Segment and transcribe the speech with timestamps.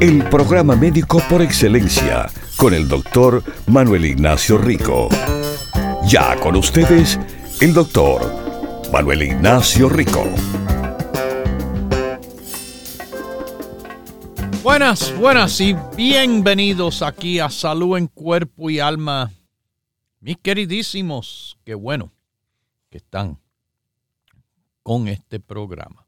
[0.00, 5.08] El programa médico por excelencia con el doctor Manuel Ignacio Rico.
[6.06, 7.18] Ya con ustedes,
[7.62, 8.20] el doctor
[8.92, 10.24] Manuel Ignacio Rico.
[14.62, 19.32] Buenas, buenas y bienvenidos aquí a Salud en Cuerpo y Alma.
[20.20, 22.12] Mis queridísimos, qué bueno
[22.90, 23.38] que están
[24.82, 26.06] con este programa.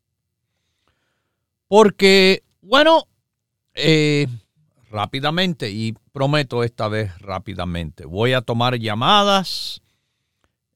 [1.69, 3.09] Porque, bueno,
[3.79, 4.27] eh,
[4.91, 8.05] rápidamente y prometo esta vez rápidamente.
[8.05, 9.83] Voy a tomar llamadas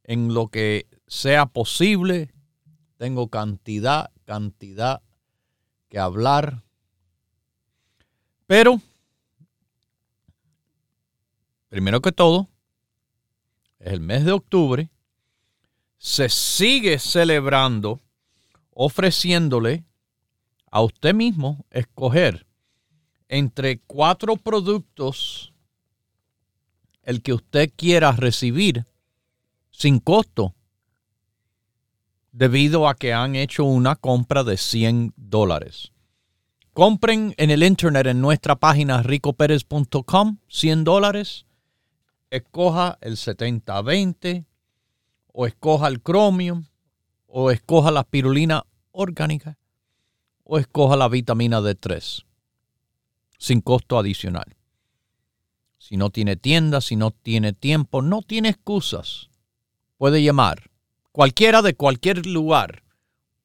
[0.04, 2.32] en lo que sea posible.
[2.96, 5.02] Tengo cantidad, cantidad
[5.88, 6.62] que hablar.
[8.46, 8.80] Pero,
[11.68, 12.48] primero que todo,
[13.80, 14.90] es el mes de octubre.
[15.98, 18.00] Se sigue celebrando,
[18.70, 19.84] ofreciéndole
[20.70, 22.46] a usted mismo escoger
[23.32, 25.54] entre cuatro productos
[27.02, 28.84] el que usted quiera recibir
[29.70, 30.54] sin costo
[32.30, 35.92] debido a que han hecho una compra de 100 dólares.
[36.74, 41.46] Compren en el internet en nuestra página ricoperez.com 100 dólares.
[42.28, 44.44] Escoja el 7020
[45.32, 46.66] o escoja el Chromium
[47.26, 49.56] o escoja la pirulina orgánica
[50.44, 52.26] o escoja la vitamina D3
[53.42, 54.56] sin costo adicional.
[55.76, 59.30] Si no tiene tienda, si no tiene tiempo, no tiene excusas.
[59.98, 60.70] Puede llamar
[61.10, 62.84] cualquiera de cualquier lugar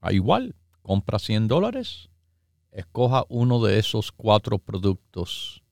[0.00, 2.08] A igual, compra 100 dólares
[2.76, 5.62] escoja uno de esos cuatro productos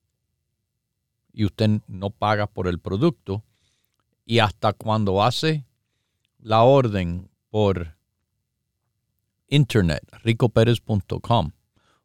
[1.34, 3.44] y usted no paga por el producto
[4.24, 5.66] y hasta cuando hace
[6.38, 7.98] la orden por
[9.48, 11.50] internet, ricoperez.com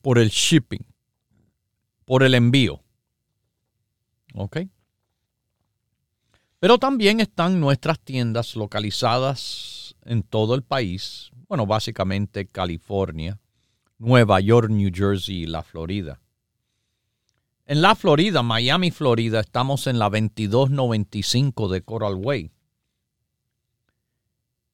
[0.00, 0.86] por el shipping,
[2.06, 2.80] por el envío.
[4.34, 4.60] ¿Ok?
[6.60, 13.38] Pero también están nuestras tiendas localizadas en todo el país, bueno, básicamente California,
[13.98, 16.20] Nueva York, New Jersey y la Florida.
[17.66, 22.50] En la Florida, Miami, Florida, estamos en la 2295 de Coral Way.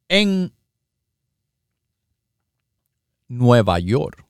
[0.09, 0.53] En
[3.29, 4.25] Nueva York,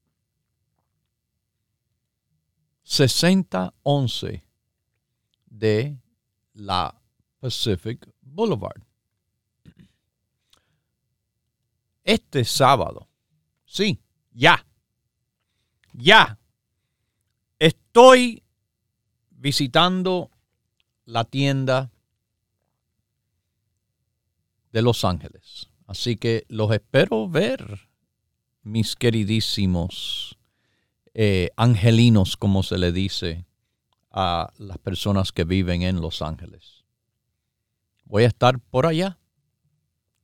[2.92, 4.44] 6011
[5.46, 5.98] de
[6.52, 7.00] la
[7.40, 8.82] Pacific Boulevard.
[12.04, 13.08] Este sábado,
[13.64, 13.98] sí,
[14.32, 14.66] ya,
[15.94, 16.38] ya,
[17.58, 18.42] Estoy
[19.30, 20.30] visitando
[21.04, 21.92] la tienda
[24.72, 25.70] de Los Ángeles.
[25.86, 27.88] Así que los espero ver,
[28.62, 30.31] mis queridísimos
[31.14, 33.46] eh, angelinos, como se le dice
[34.10, 36.84] a las personas que viven en Los Ángeles.
[38.04, 39.18] Voy a estar por allá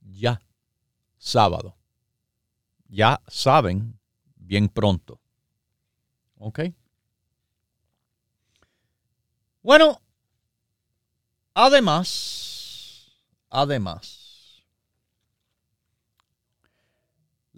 [0.00, 0.40] ya,
[1.18, 1.76] sábado.
[2.88, 3.98] Ya saben,
[4.36, 5.20] bien pronto.
[6.36, 6.60] ¿Ok?
[9.62, 10.00] Bueno,
[11.54, 13.12] además,
[13.50, 14.17] además,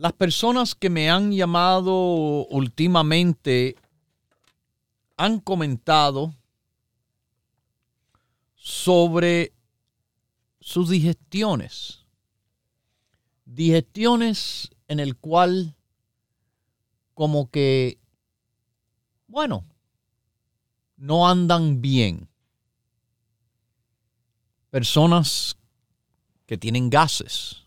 [0.00, 3.76] las personas que me han llamado últimamente
[5.18, 6.34] han comentado
[8.54, 9.52] sobre
[10.58, 12.06] sus digestiones.
[13.44, 15.76] Digestiones en el cual
[17.12, 17.98] como que,
[19.26, 19.66] bueno,
[20.96, 22.26] no andan bien.
[24.70, 25.58] Personas
[26.46, 27.59] que tienen gases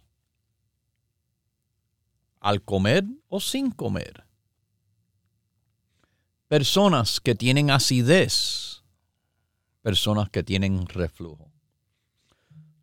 [2.44, 4.28] al comer o sin comer
[6.54, 8.84] personas que tienen acidez,
[9.82, 11.52] personas que tienen reflujo.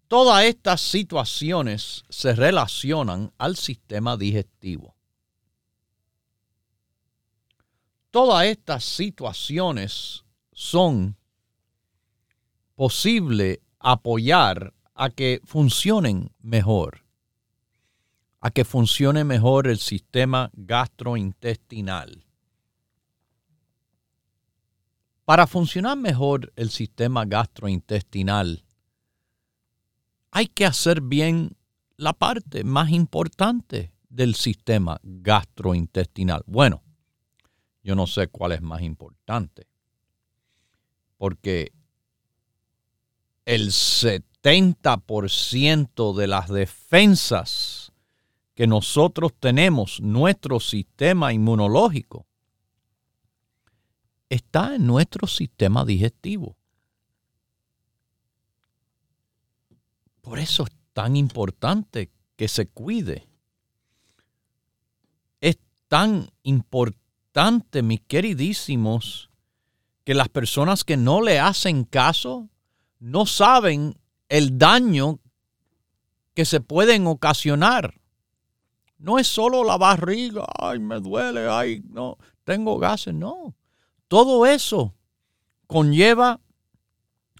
[0.08, 4.96] Todas estas situaciones se relacionan al sistema digestivo.
[8.10, 11.16] Todas estas situaciones son
[12.74, 17.04] posible apoyar a que funcionen mejor,
[18.40, 22.24] a que funcione mejor el sistema gastrointestinal.
[25.24, 28.64] Para funcionar mejor el sistema gastrointestinal,
[30.30, 31.56] hay que hacer bien
[31.96, 36.42] la parte más importante del sistema gastrointestinal.
[36.46, 36.82] Bueno,
[37.82, 39.66] yo no sé cuál es más importante,
[41.16, 41.72] porque
[43.44, 47.69] el 70% de las defensas
[48.60, 52.26] que nosotros tenemos, nuestro sistema inmunológico,
[54.28, 56.58] está en nuestro sistema digestivo.
[60.20, 63.26] Por eso es tan importante que se cuide.
[65.40, 65.56] Es
[65.88, 69.30] tan importante, mis queridísimos,
[70.04, 72.50] que las personas que no le hacen caso
[72.98, 73.98] no saben
[74.28, 75.18] el daño
[76.34, 77.99] que se pueden ocasionar.
[79.00, 83.54] No es solo la barriga, ay, me duele, ay, no, tengo gases, no.
[84.08, 84.94] Todo eso
[85.66, 86.38] conlleva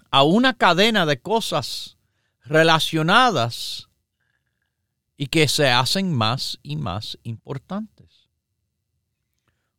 [0.09, 1.97] a una cadena de cosas
[2.45, 3.89] relacionadas
[5.17, 8.31] y que se hacen más y más importantes.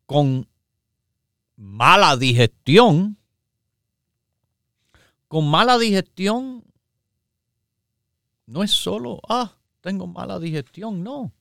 [0.06, 0.48] Con
[1.56, 3.18] mala digestión,
[5.26, 6.64] con mala digestión,
[8.46, 11.32] no es solo, ah, tengo mala digestión, no.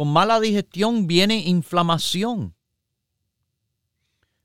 [0.00, 2.54] Con mala digestión viene inflamación.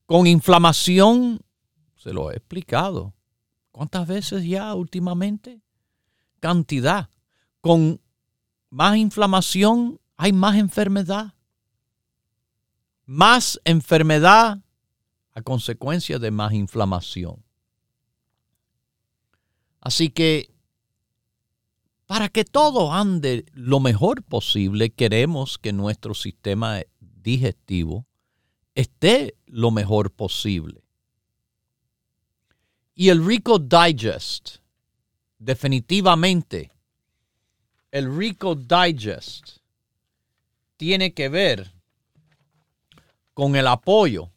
[0.06, 1.40] Con inflamación,
[1.96, 3.14] se lo he explicado.
[3.72, 5.62] ¿Cuántas veces ya últimamente?
[6.42, 7.10] Cantidad.
[7.62, 8.02] Con
[8.70, 11.36] más inflamación hay más enfermedad.
[13.06, 14.60] Más enfermedad
[15.32, 17.42] a consecuencia de más inflamación.
[19.80, 20.54] Así que
[22.06, 28.06] para que todo ande lo mejor posible, queremos que nuestro sistema digestivo
[28.76, 30.84] esté lo mejor posible.
[32.94, 34.58] Y el Rico Digest,
[35.40, 36.72] definitivamente,
[37.92, 39.58] el Rico Digest
[40.78, 41.74] tiene que ver
[43.34, 44.32] con el apoyo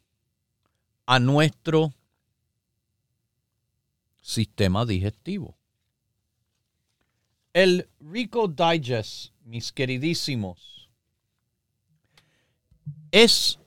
[1.07, 1.93] a nuestro
[4.21, 5.58] sistema digestivo.
[7.59, 10.89] El Rico Digest, mis queridísimos,
[13.11, 13.59] es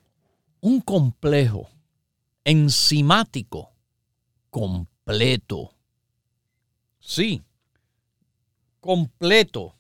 [0.62, 1.68] un complejo
[2.46, 3.74] enzimático
[4.50, 5.76] completo.
[7.02, 7.42] Sí,
[8.80, 9.76] completo.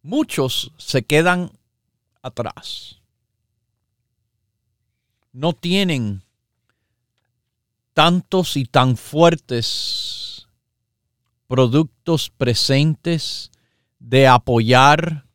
[0.00, 1.52] Muchos se quedan
[2.22, 3.02] atrás.
[5.30, 6.22] No tienen
[7.92, 10.29] tantos y tan fuertes
[11.50, 13.50] productos presentes
[13.98, 15.26] de apoyar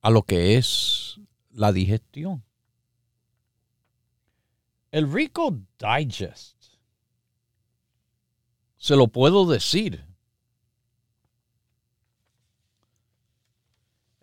[0.00, 1.20] a lo que es
[1.52, 2.42] la digestión.
[4.90, 6.56] El Rico Digest,
[8.78, 10.04] se lo puedo decir.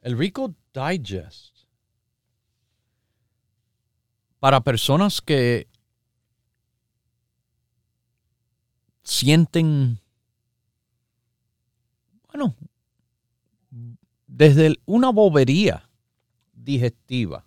[0.02, 1.60] El Rico Digest
[4.38, 5.70] para personas que
[9.10, 10.00] sienten,
[12.32, 12.56] bueno,
[14.28, 15.90] desde una bobería
[16.54, 17.44] digestiva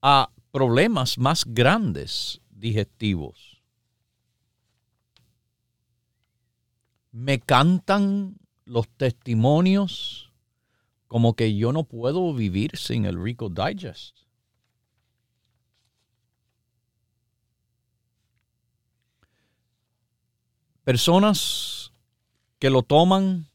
[0.00, 3.60] a problemas más grandes digestivos.
[7.10, 10.30] Me cantan los testimonios
[11.08, 14.21] como que yo no puedo vivir sin el Rico Digest.
[20.84, 21.92] Personas
[22.58, 23.48] que lo toman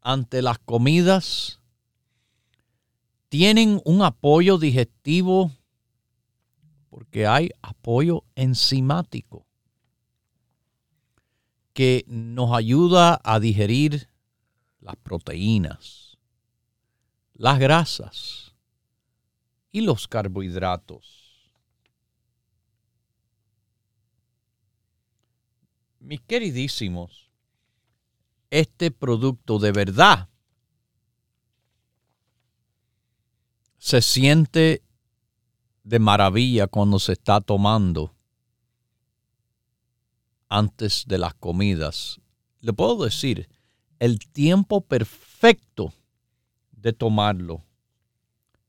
[0.00, 1.60] ante las comidas
[3.28, 5.52] tienen un apoyo digestivo
[6.90, 9.46] porque hay apoyo enzimático
[11.72, 14.08] que nos ayuda a digerir
[14.80, 16.18] las proteínas,
[17.34, 18.54] las grasas
[19.70, 21.21] y los carbohidratos.
[26.02, 27.30] Mis queridísimos,
[28.50, 30.28] este producto de verdad
[33.78, 34.82] se siente
[35.84, 38.16] de maravilla cuando se está tomando
[40.48, 42.20] antes de las comidas.
[42.58, 43.48] Le puedo decir,
[44.00, 45.94] el tiempo perfecto
[46.72, 47.62] de tomarlo,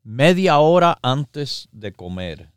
[0.03, 2.52] media hora antes de comer.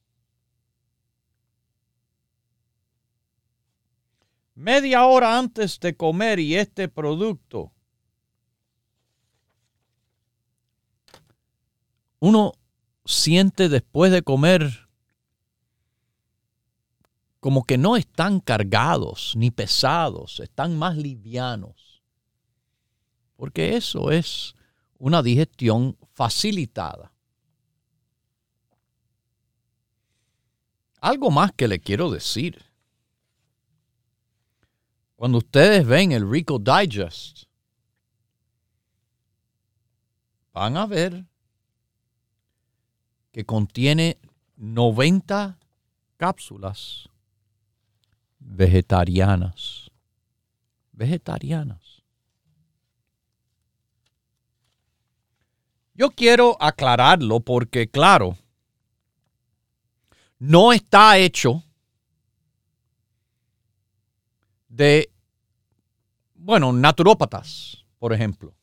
[4.57, 7.73] Media hora antes de comer y este producto.
[12.19, 12.55] Uno
[13.05, 14.89] siente después de comer
[17.39, 22.03] como que no están cargados ni pesados, están más livianos.
[23.37, 24.55] Porque eso es
[24.99, 27.13] una digestión facilitada.
[31.03, 32.66] Algo más que le quiero decir.
[35.17, 37.45] Cuando ustedes ven el Rico Digest,
[40.53, 41.25] van a ver
[43.33, 44.19] que contiene
[44.57, 45.59] 90
[46.17, 47.09] cápsulas
[48.39, 49.91] vegetarianas.
[50.93, 52.03] Vegetarianas.
[55.93, 58.37] Yo quiero aclararlo porque, claro,
[60.39, 61.66] no está hecho
[64.69, 65.11] de,
[66.35, 68.55] bueno, naturópatas, por ejemplo.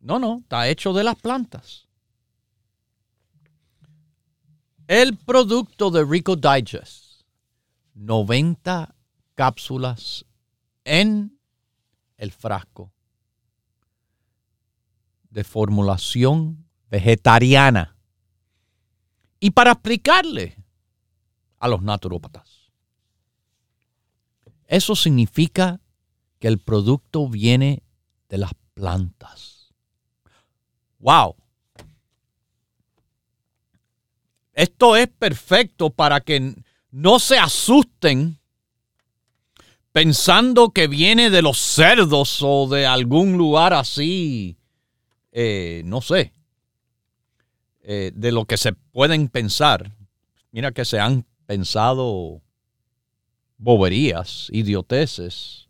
[0.00, 1.88] No, no, está hecho de las plantas.
[4.86, 7.22] El producto de Rico Digest,
[7.94, 8.94] 90
[9.34, 10.24] cápsulas
[10.84, 11.38] en
[12.16, 12.92] el frasco
[15.30, 17.96] de formulación vegetariana.
[19.38, 20.56] Y para explicarle
[21.58, 22.49] a los naturópatas,
[24.70, 25.80] eso significa
[26.38, 27.82] que el producto viene
[28.28, 29.74] de las plantas.
[31.00, 31.34] ¡Wow!
[34.54, 36.54] Esto es perfecto para que
[36.92, 38.38] no se asusten
[39.90, 44.56] pensando que viene de los cerdos o de algún lugar así,
[45.32, 46.32] eh, no sé,
[47.82, 49.90] eh, de lo que se pueden pensar.
[50.52, 52.40] Mira que se han pensado
[53.60, 55.68] boberías, idioteces.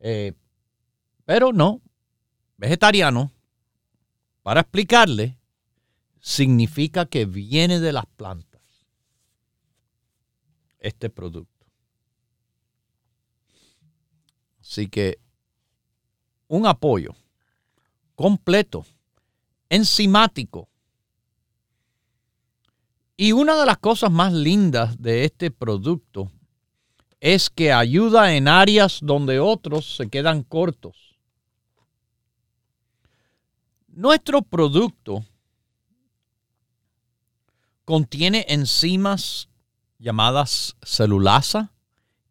[0.00, 0.32] Eh,
[1.26, 1.82] pero no,
[2.56, 3.30] vegetariano,
[4.42, 5.38] para explicarle
[6.18, 8.60] significa que viene de las plantas
[10.78, 11.66] este producto.
[14.62, 15.18] Así que
[16.48, 17.14] un apoyo
[18.14, 18.86] completo,
[19.68, 20.69] enzimático.
[23.22, 26.32] Y una de las cosas más lindas de este producto
[27.20, 31.18] es que ayuda en áreas donde otros se quedan cortos.
[33.88, 35.22] Nuestro producto
[37.84, 39.50] contiene enzimas
[39.98, 41.74] llamadas celulasa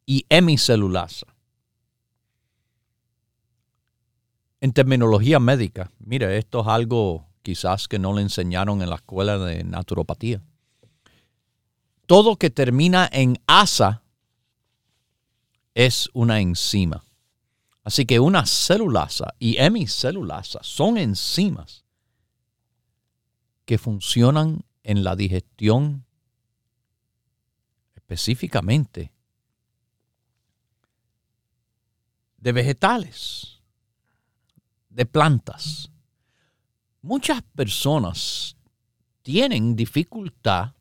[0.08, 1.28] y hemicelulasa.
[4.60, 9.38] En terminología médica, mire, esto es algo quizás que no le enseñaron en la escuela
[9.38, 10.42] de naturopatía.
[12.10, 14.02] Todo que termina en asa
[15.76, 17.04] es una enzima.
[17.84, 21.86] Así que una celulasa y hemicelulasa son enzimas
[23.64, 26.04] que funcionan en la digestión
[27.94, 29.14] específicamente
[32.38, 33.62] de vegetales,
[34.90, 35.92] de plantas.
[37.04, 38.56] Muchas personas
[39.22, 40.74] tienen dificultad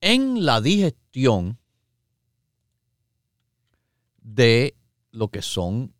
[0.00, 1.58] en la digestión
[4.22, 4.76] de
[5.10, 5.94] lo que son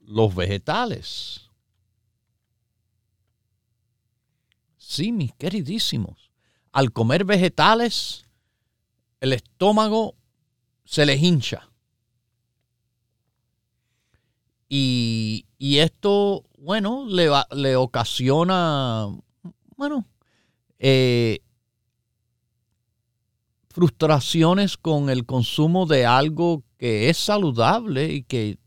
[0.00, 1.50] los vegetales.
[4.76, 6.30] Sí, mis queridísimos.
[6.70, 8.26] Al comer vegetales,
[9.20, 10.14] el estómago
[10.84, 11.68] se les hincha.
[14.68, 19.06] Y, esto, bueno, le, le ocasiona,
[19.76, 20.06] bueno,
[20.78, 21.40] eh,
[23.72, 28.58] frustraciones con el consumo de algo que es saludable y que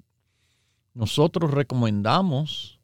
[0.94, 2.80] nosotros recomendamos.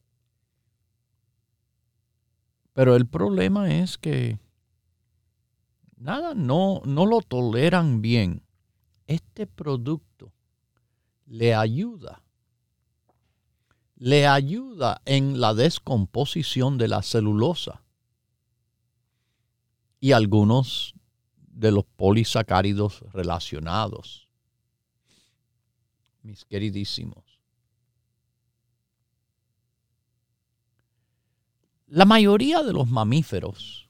[2.73, 4.39] Pero el problema es que
[5.97, 8.43] nada, no, no lo toleran bien.
[9.07, 10.31] Este producto
[11.25, 12.21] le ayuda,
[13.95, 17.83] le ayuda en la descomposición de la celulosa
[19.99, 20.95] y algunos
[21.61, 24.27] de los polisacáridos relacionados.
[26.23, 27.23] Mis queridísimos.
[31.85, 33.87] La mayoría de los mamíferos,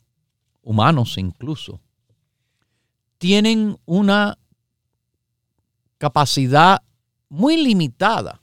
[0.61, 1.79] humanos incluso,
[3.17, 4.37] tienen una
[5.97, 6.83] capacidad
[7.29, 8.41] muy limitada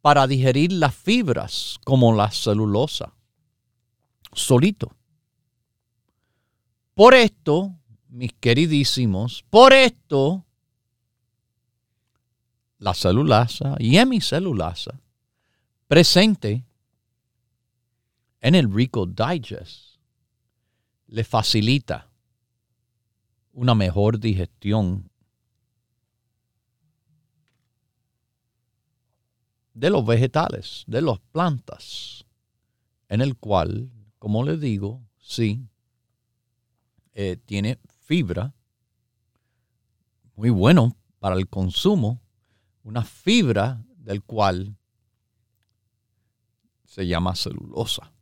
[0.00, 3.14] para digerir las fibras como la celulosa
[4.32, 4.99] solito.
[7.00, 7.74] Por esto,
[8.10, 10.44] mis queridísimos, por esto,
[12.76, 15.00] la celulasa y hemicelulasa
[15.88, 16.62] presente
[18.42, 19.96] en el Rico Digest
[21.06, 22.10] le facilita
[23.54, 25.10] una mejor digestión
[29.72, 32.26] de los vegetales, de las plantas,
[33.08, 35.69] en el cual, como le digo, sí,
[37.14, 38.54] eh, tiene fibra,
[40.36, 42.20] muy bueno para el consumo,
[42.82, 44.76] una fibra del cual
[46.84, 48.12] se llama celulosa.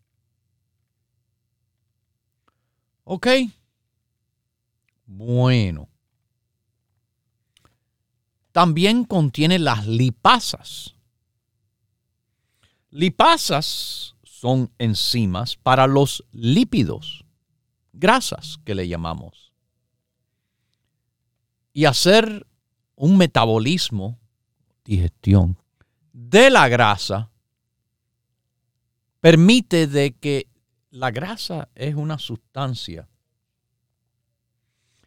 [3.04, 3.26] ¿Ok?
[5.06, 5.88] Bueno.
[8.52, 10.94] También contiene las lipasas.
[12.90, 17.24] Lipasas son enzimas para los lípidos,
[17.98, 19.52] grasas que le llamamos.
[21.72, 22.46] Y hacer
[22.96, 24.18] un metabolismo,
[24.84, 25.56] digestión,
[26.12, 27.30] de la grasa
[29.20, 30.48] permite de que
[30.90, 33.08] la grasa es una sustancia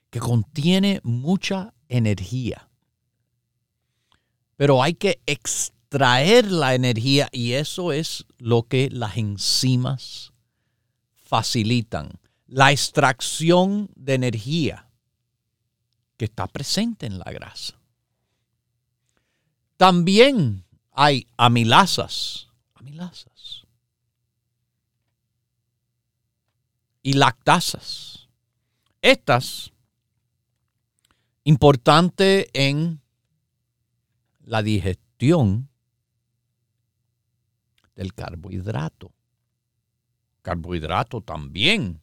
[0.10, 2.70] que contiene mucha energía.
[4.56, 10.34] Pero hay que extraer la energía y eso es lo que las enzimas
[11.16, 12.21] facilitan.
[12.52, 14.90] La extracción de energía
[16.18, 17.80] que está presente en la grasa.
[19.78, 22.50] También hay amilasas.
[22.76, 23.64] Amilasas.
[27.02, 28.28] Y lactasas.
[29.02, 29.72] Estas
[31.46, 33.02] importante en
[34.42, 35.70] la digestión
[37.96, 39.14] del carbohidrato.
[40.42, 42.02] Carbohidrato también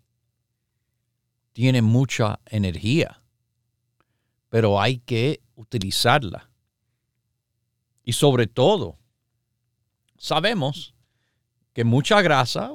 [1.59, 3.21] tiene mucha energía,
[4.49, 6.49] pero hay que utilizarla.
[8.05, 8.97] Y sobre todo,
[10.17, 10.95] sabemos
[11.73, 12.71] que mucha grasa,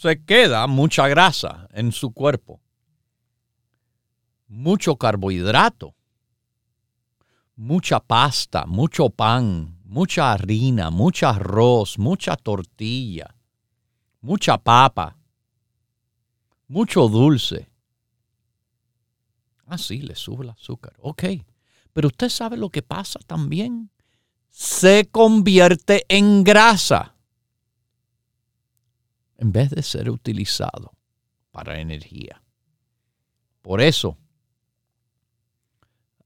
[0.00, 2.62] se queda mucha grasa en su cuerpo
[4.48, 5.94] mucho carbohidrato,
[7.56, 13.36] mucha pasta, mucho pan, mucha harina, mucho arroz, mucha tortilla,
[14.22, 15.14] mucha papa,
[16.68, 17.73] mucho dulce.
[19.66, 20.94] Ah, sí, le sube el azúcar.
[21.00, 21.24] Ok.
[21.92, 23.90] Pero usted sabe lo que pasa también.
[24.50, 27.14] Se convierte en grasa
[29.38, 30.92] en vez de ser utilizado
[31.50, 32.42] para energía.
[33.62, 34.16] Por eso,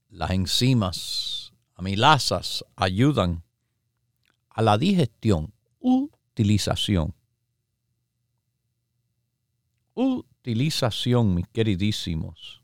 [0.09, 3.43] las enzimas amilasas ayudan
[4.49, 7.15] a la digestión, utilización.
[9.93, 12.58] Utilización, mis queridísimos.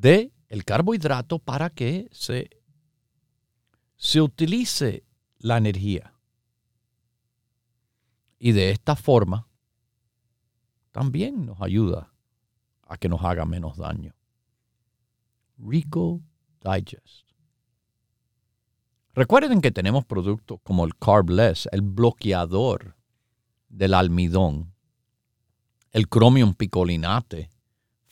[0.00, 2.50] De el carbohidrato para que se,
[3.96, 5.04] se utilice
[5.38, 6.14] la energía.
[8.38, 9.46] Y de esta forma
[10.90, 12.12] también nos ayuda
[12.88, 14.14] a que nos haga menos daño.
[15.58, 16.20] Rico
[16.62, 17.30] Digest.
[19.14, 22.96] Recuerden que tenemos productos como el Carbless, el bloqueador
[23.68, 24.72] del almidón,
[25.92, 27.50] el Chromium picolinate,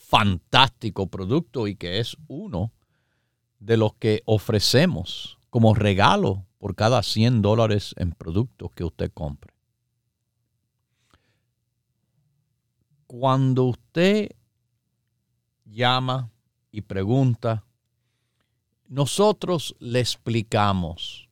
[0.09, 2.73] fantástico producto y que es uno
[3.59, 9.53] de los que ofrecemos como regalo por cada 100 dólares en productos que usted compre.
[13.07, 14.31] Cuando usted
[15.67, 16.31] llama
[16.71, 17.67] y pregunta,
[18.87, 21.29] nosotros le explicamos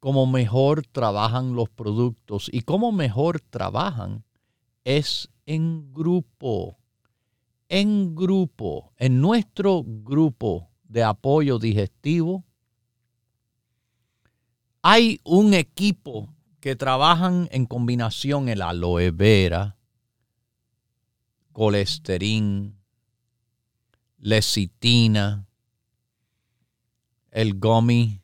[0.00, 4.22] cómo mejor trabajan los productos y cómo mejor trabajan
[4.84, 6.81] es en grupo.
[7.74, 12.44] En grupo, en nuestro grupo de apoyo digestivo,
[14.82, 19.78] hay un equipo que trabajan en combinación el aloe vera,
[21.52, 22.76] colesterín,
[24.18, 25.48] lecitina,
[27.30, 28.20] el gummy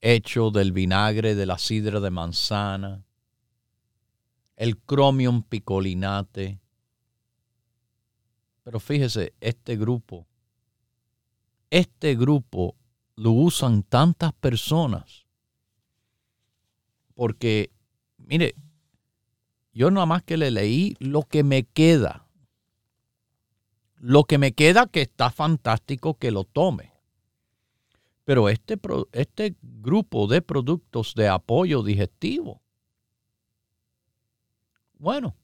[0.00, 3.04] hecho del vinagre de la sidra de manzana,
[4.54, 6.60] el chromium picolinate.
[8.66, 10.26] Pero fíjese, este grupo,
[11.70, 12.74] este grupo
[13.14, 15.24] lo usan tantas personas
[17.14, 17.70] porque,
[18.18, 18.56] mire,
[19.72, 22.26] yo nada más que le leí lo que me queda.
[23.94, 26.92] Lo que me queda que está fantástico que lo tome.
[28.24, 28.80] Pero este,
[29.12, 32.60] este grupo de productos de apoyo digestivo,
[34.98, 35.36] bueno,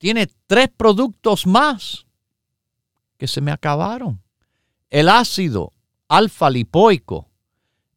[0.00, 2.06] tiene tres productos más
[3.18, 4.22] que se me acabaron.
[4.88, 5.74] El ácido
[6.08, 7.28] alfa lipoico,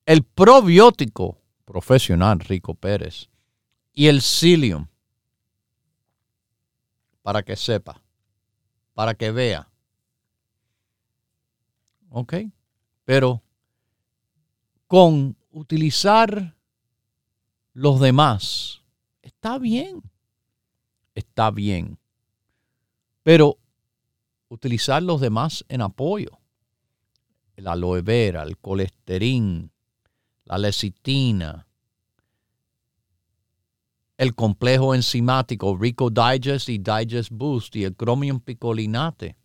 [0.05, 3.29] el probiótico profesional Rico Pérez
[3.93, 4.87] y el psyllium
[7.21, 8.01] para que sepa,
[8.93, 9.71] para que vea.
[12.09, 12.33] ¿Ok?
[13.05, 13.41] Pero
[14.87, 16.53] con utilizar
[17.71, 18.81] los demás,
[19.21, 20.03] está bien,
[21.15, 21.97] está bien.
[23.23, 23.57] Pero
[24.49, 26.39] utilizar los demás en apoyo,
[27.55, 29.71] el aloe vera, el colesterín,
[30.45, 31.67] la lecitina,
[34.17, 39.35] el complejo enzimático Rico Digest y Digest Boost y el Chromium picolinate,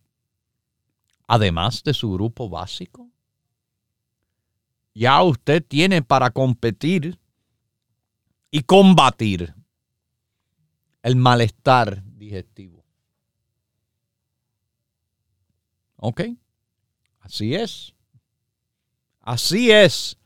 [1.27, 3.09] además de su grupo básico.
[4.93, 7.19] Ya usted tiene para competir
[8.51, 9.53] y combatir
[11.01, 12.83] el malestar digestivo.
[15.97, 16.21] ¿Ok?
[17.19, 17.93] Así es.
[19.21, 20.17] Así es.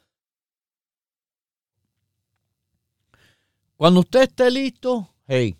[3.76, 5.58] Cuando usted esté listo, hey,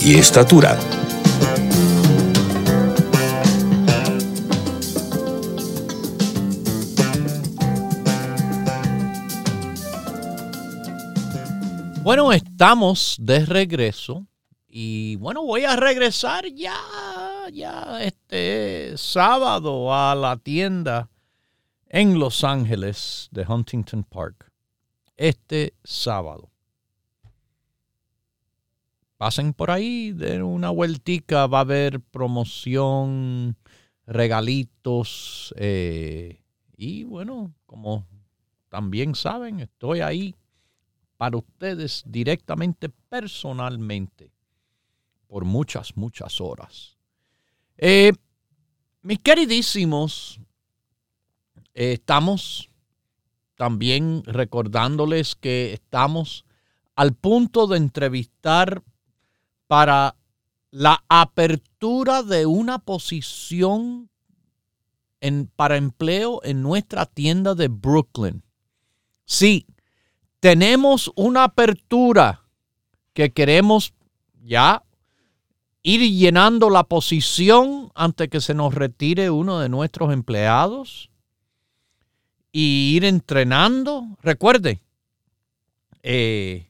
[0.00, 0.78] y estatura.
[12.02, 14.26] Bueno, estamos de regreso
[14.66, 16.74] y bueno, voy a regresar ya,
[17.52, 21.10] ya este sábado a la tienda
[21.86, 24.50] en Los Ángeles de Huntington Park.
[25.16, 26.50] Este sábado.
[29.18, 33.56] Pasen por ahí, den una vueltica, va a haber promoción,
[34.08, 36.40] regalitos eh,
[36.76, 38.06] y bueno, como
[38.68, 40.34] también saben, estoy ahí
[41.16, 44.32] para ustedes directamente, personalmente,
[45.26, 46.96] por muchas, muchas horas.
[47.76, 48.12] Eh,
[49.02, 50.40] mis queridísimos,
[51.74, 52.70] eh, estamos
[53.56, 56.44] también recordándoles que estamos
[56.94, 58.82] al punto de entrevistar
[59.68, 60.16] para
[60.70, 64.10] la apertura de una posición
[65.20, 68.42] en, para empleo en nuestra tienda de Brooklyn.
[69.24, 69.66] Sí,
[70.40, 72.44] tenemos una apertura
[73.12, 73.94] que queremos
[74.42, 74.82] ya
[75.82, 81.10] ir llenando la posición antes que se nos retire uno de nuestros empleados
[82.52, 84.16] y ir entrenando.
[84.22, 84.80] Recuerde,
[86.02, 86.67] eh,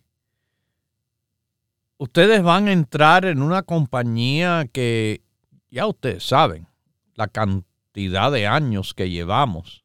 [1.99, 5.23] ustedes van a entrar en una compañía que
[5.71, 6.67] ya ustedes saben
[7.15, 9.85] la cantidad de años que llevamos.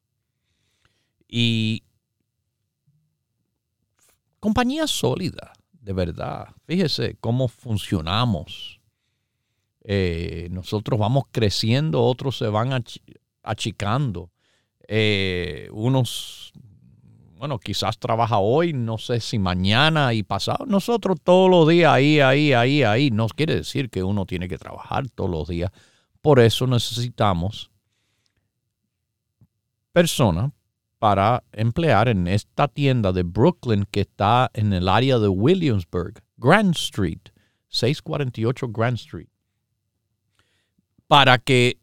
[1.28, 1.84] Y
[4.40, 6.50] compañía sólida, de verdad.
[6.66, 8.80] Fíjese cómo funcionamos.
[9.84, 12.84] Eh, nosotros vamos creciendo, otros se van
[13.42, 14.32] achicando.
[14.88, 16.54] Eh, unos,
[17.44, 20.66] bueno, quizás trabaja hoy, no sé si mañana y pasado.
[20.66, 23.12] Nosotros todos los días ahí, ahí, ahí, ahí.
[23.12, 25.70] No quiere decir que uno tiene que trabajar todos los días.
[26.22, 27.70] Por eso necesitamos
[29.92, 30.54] personas
[31.00, 36.74] para emplear en esta tienda de Brooklyn que está en el área de Williamsburg, Grand
[36.78, 37.28] Street,
[37.68, 39.28] 648 Grand Street.
[41.08, 41.78] Para que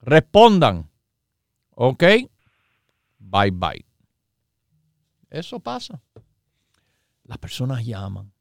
[0.00, 0.90] Respondan.
[1.70, 2.02] ¿Ok?
[3.18, 3.84] Bye bye.
[5.30, 6.00] Eso pasa.
[7.24, 8.32] Las personas llaman,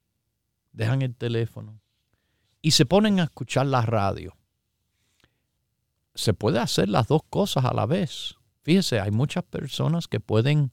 [0.72, 1.82] dejan el teléfono
[2.62, 4.36] y se ponen a escuchar la radio
[6.16, 8.36] se puede hacer las dos cosas a la vez.
[8.64, 10.72] Fíjese, hay muchas personas que pueden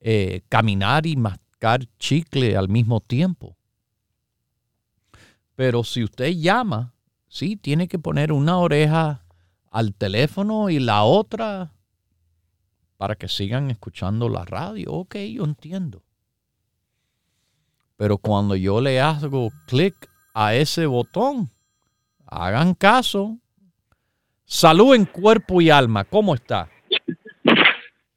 [0.00, 3.56] eh, caminar y mascar chicle al mismo tiempo.
[5.58, 6.94] Pero si usted llama,
[7.26, 9.24] sí, tiene que poner una oreja
[9.72, 11.72] al teléfono y la otra
[12.96, 14.92] para que sigan escuchando la radio.
[14.92, 16.04] Ok, yo entiendo.
[17.96, 19.96] Pero cuando yo le hago clic
[20.32, 21.50] a ese botón,
[22.24, 23.36] hagan caso,
[24.44, 26.70] Salud en cuerpo y alma, ¿cómo está?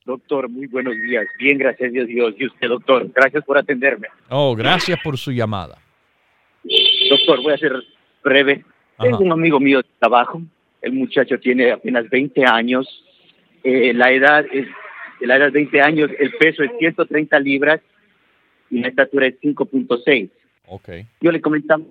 [0.06, 1.26] Doctor, muy buenos días.
[1.39, 2.36] Bien, gracias a Dios.
[2.38, 4.10] Y usted, doctor, gracias por atenderme.
[4.30, 5.80] Oh, gracias por su llamada.
[7.10, 7.74] Doctor, voy a ser
[8.24, 8.64] breve.
[8.99, 10.41] Tengo un amigo mío de trabajo.
[10.82, 12.88] El muchacho tiene apenas 20 años.
[13.64, 14.68] Eh, la edad es
[15.26, 17.80] la edad de 20 años, el peso es 130 libras
[18.70, 20.30] y la estatura es 5.6.
[20.68, 21.06] Okay.
[21.20, 21.84] Yo le comentaba,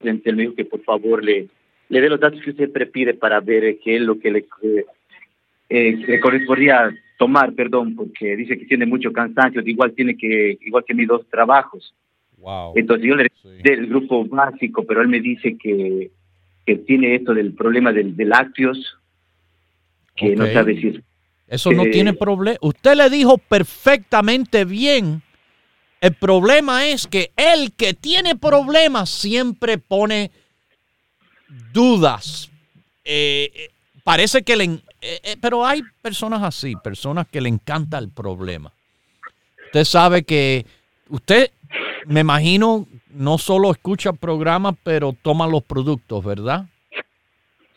[0.00, 1.46] él me dijo que por favor le,
[1.88, 4.46] le dé los datos que usted siempre pide para ver qué es lo que le,
[5.68, 10.84] eh, le correspondía tomar, perdón, porque dice que tiene mucho cansancio, igual tiene que, igual
[10.86, 11.94] que mis dos trabajos.
[12.38, 12.72] Wow.
[12.76, 13.24] Entonces yo le
[13.62, 16.10] di el grupo básico, pero él me dice que,
[16.64, 18.96] que tiene esto del problema del, de lácteos,
[20.16, 21.00] que no sabe si es
[21.48, 22.58] eso no tiene problema.
[22.60, 25.22] Usted le dijo perfectamente bien.
[26.00, 30.30] El problema es que el que tiene problemas siempre pone
[31.72, 32.50] dudas.
[33.04, 33.70] Eh, eh,
[34.04, 34.80] parece que le...
[35.00, 38.72] Eh, pero hay personas así, personas que le encanta el problema.
[39.66, 40.66] Usted sabe que
[41.08, 41.50] usted,
[42.06, 46.66] me imagino, no solo escucha programas, pero toma los productos, ¿verdad?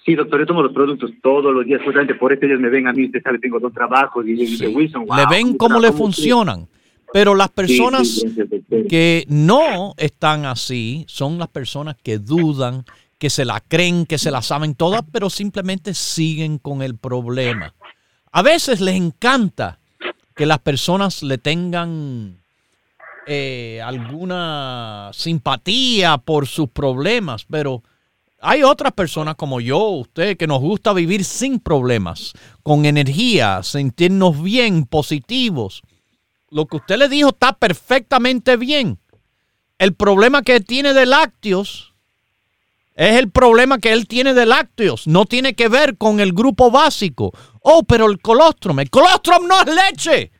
[0.06, 2.88] Sí, doctor, yo tomo los productos todos los días, justamente por eso ellos me ven
[2.88, 4.34] a mí, usted sabe, tengo dos trabajos y,
[4.68, 6.68] Wilson, Le ven cómo le funcionan.
[7.14, 8.24] Pero las personas
[8.88, 12.86] que no están así son las personas que dudan,
[13.18, 17.74] que se la creen, que se la saben todas, pero simplemente siguen con el problema.
[18.32, 19.78] A veces les encanta
[20.36, 22.41] que las personas le tengan
[23.28, 27.84] eh, alguna simpatía por sus problemas, pero
[28.42, 34.42] hay otras personas como yo, usted, que nos gusta vivir sin problemas, con energía, sentirnos
[34.42, 35.84] bien, positivos.
[36.50, 38.98] Lo que usted le dijo está perfectamente bien.
[39.78, 41.92] El problema que tiene de lácteos
[42.96, 45.08] es el problema que él tiene de lácteos.
[45.08, 47.32] No tiene que ver con el grupo básico.
[47.62, 48.80] Oh, pero el colostrum.
[48.80, 50.32] El colostrum no es leche.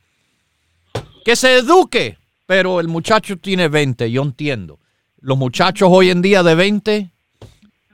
[1.24, 2.18] Que se eduque.
[2.52, 4.78] Pero el muchacho tiene 20, yo entiendo.
[5.22, 7.10] Los muchachos hoy en día de 20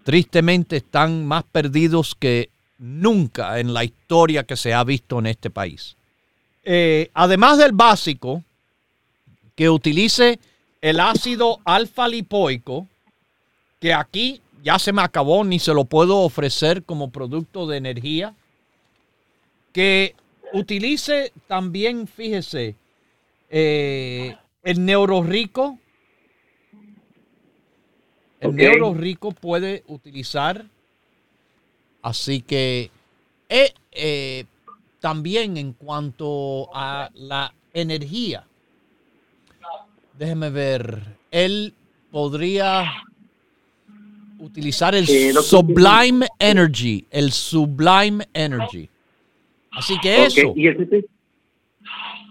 [0.04, 2.50] tristemente están más perdidos que
[2.80, 5.96] nunca en la historia que se ha visto en este país.
[6.64, 8.44] Eh, además del básico,
[9.56, 10.40] que utilice
[10.82, 12.88] el ácido alfa lipoico,
[13.80, 18.34] que aquí ya se me acabó, ni se lo puedo ofrecer como producto de energía.
[19.72, 20.16] Que
[20.52, 22.76] utilice también, fíjese,
[23.52, 24.36] eh,
[24.68, 25.80] el neurorico,
[28.42, 30.66] el neuro rico puede utilizar.
[32.02, 32.92] Así que
[33.48, 34.44] eh, eh,
[35.00, 38.44] también en cuanto a la energía,
[40.20, 41.02] déjeme ver,
[41.32, 41.74] él
[42.12, 42.92] podría
[44.40, 48.90] utilizar el eh, Sublime Energy, el Sublime Energy.
[49.72, 50.54] Así que eso.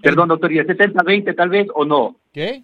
[0.03, 2.16] perdón, doctor, ¿y el 70-20 tal vez o no?
[2.37, 2.62] ¿Qué?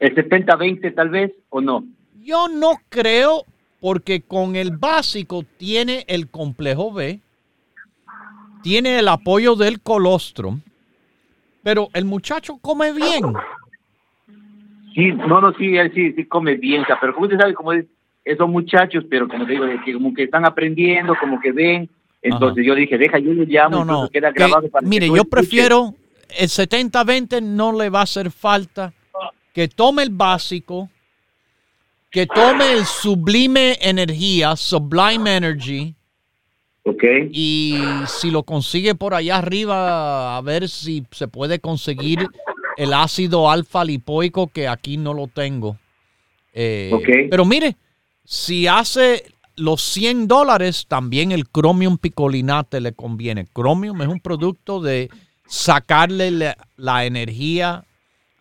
[0.00, 1.82] ¿El 70-20 tal vez o no?
[2.22, 3.44] Yo no creo
[3.80, 7.20] porque con el básico tiene el complejo B,
[8.62, 10.60] tiene el apoyo del colostrum,
[11.62, 13.32] pero el muchacho come bien.
[14.94, 17.86] Sí, no, no, sí, él sí, sí come bien, pero como usted sabe, como es,
[18.26, 21.88] esos muchachos, pero como digo, que como que están aprendiendo, como que ven,
[22.20, 25.94] entonces yo dije, deja, yo lo llamo, no, no, queda grabado para Mire, yo prefiero,
[26.30, 28.92] el 70-20 no le va a hacer falta
[29.52, 30.90] que tome el básico,
[32.10, 35.94] que tome el sublime energía, sublime energy.
[36.84, 37.02] Ok.
[37.32, 42.26] Y si lo consigue por allá arriba, a ver si se puede conseguir
[42.76, 45.78] el ácido alfa lipoico, que aquí no lo tengo.
[46.52, 47.76] Eh, pero mire,
[48.24, 49.24] si hace
[49.56, 53.46] los 100 dólares, también el Chromium picolinate le conviene.
[53.54, 55.08] Chromium es un producto de
[55.46, 57.84] sacarle la energía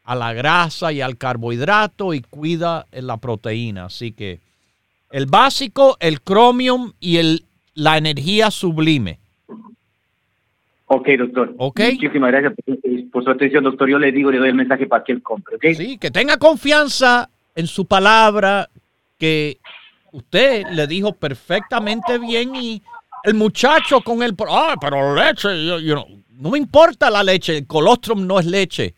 [0.03, 3.85] a la grasa y al carbohidrato y cuida la proteína.
[3.85, 4.39] Así que
[5.11, 9.19] el básico, el cromium y el, la energía sublime.
[10.87, 11.55] Ok, doctor.
[11.57, 12.53] Muchísimas gracias
[13.11, 13.89] por, su atención, doctor.
[13.89, 17.29] Yo le digo, le doy el mensaje para que él compre, Sí, que tenga confianza
[17.55, 18.69] en su palabra,
[19.17, 19.57] que
[20.11, 22.83] usted le dijo perfectamente bien y
[23.23, 24.35] el muchacho con el...
[24.47, 25.49] Ah, pero leche,
[26.37, 28.95] no me importa la leche, el colostrum no es leche.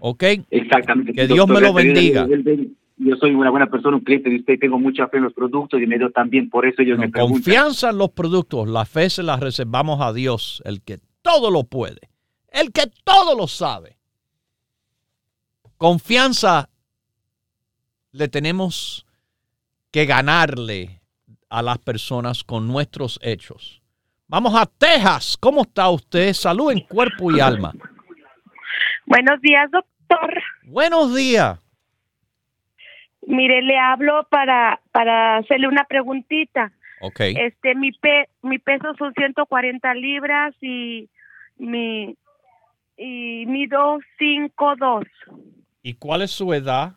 [0.00, 0.22] ¿Ok?
[0.50, 1.12] Exactamente.
[1.12, 2.26] Que Dios me lo bendiga.
[2.96, 5.80] Yo soy una buena persona, un cliente de usted, tengo mucha fe en los productos
[5.82, 7.42] y me dio también, por eso ellos me preguntan.
[7.42, 11.64] Confianza en los productos, la fe se la reservamos a Dios, el que todo lo
[11.64, 12.08] puede,
[12.48, 13.96] el que todo lo sabe.
[15.76, 16.70] Confianza
[18.12, 19.06] le tenemos
[19.90, 21.00] que ganarle
[21.48, 23.82] a las personas con nuestros hechos.
[24.34, 25.36] Vamos a Texas.
[25.38, 26.32] ¿Cómo está usted?
[26.32, 27.72] Salud en cuerpo y alma.
[29.06, 30.42] Buenos días, doctor.
[30.64, 31.60] Buenos días.
[33.28, 36.72] Mire, le hablo para, para hacerle una preguntita.
[37.00, 37.20] Ok.
[37.20, 41.08] Este, mi, pe, mi peso son 140 libras y
[41.56, 42.16] mi
[42.96, 45.06] y mido 5'2".
[45.80, 46.94] ¿Y cuál es su edad?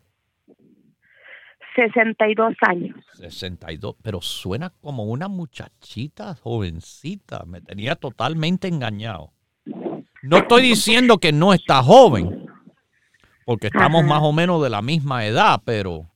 [1.78, 2.98] 62 años.
[3.14, 7.44] 62, pero suena como una muchachita jovencita.
[7.46, 9.32] Me tenía totalmente engañado.
[10.24, 12.48] No estoy diciendo que no está joven,
[13.46, 14.10] porque estamos Ajá.
[14.10, 16.08] más o menos de la misma edad, pero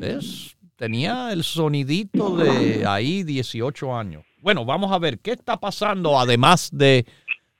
[0.00, 4.24] es, tenía el sonidito de ahí 18 años.
[4.40, 7.06] Bueno, vamos a ver qué está pasando, además de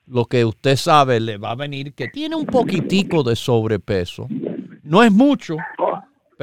[0.05, 4.27] lo que usted sabe, le va a venir que tiene un poquitico de sobrepeso.
[4.83, 5.55] No es mucho,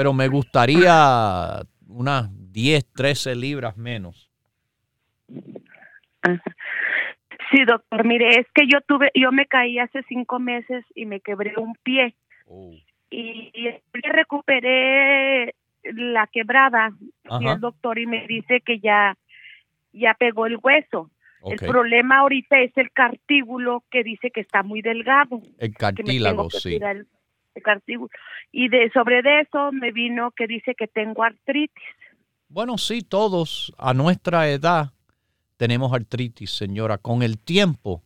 [0.01, 4.30] pero me gustaría unas 10, 13 libras menos.
[6.22, 6.57] Ajá.
[7.51, 11.20] Sí, doctor, mire, es que yo tuve, yo me caí hace cinco meses y me
[11.20, 12.14] quebré un pie
[12.46, 12.72] Oh,
[13.11, 16.94] y, y recuperé la quebrada.
[17.38, 19.18] Y el doctor y me dice que ya,
[19.92, 21.11] ya pegó el hueso.
[21.44, 25.42] El problema ahorita es el cartíbulo que dice que está muy delgado.
[25.59, 26.78] El cartílago, sí.
[26.80, 27.07] el.
[28.53, 31.84] Y de sobre de eso me vino que dice que tengo artritis.
[32.48, 34.92] Bueno, sí, todos a nuestra edad
[35.57, 36.98] tenemos artritis, señora.
[36.98, 38.03] Con el tiempo,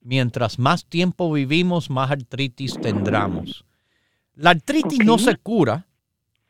[0.00, 3.64] mientras más tiempo vivimos, más artritis tendremos.
[4.34, 5.86] La artritis no se cura,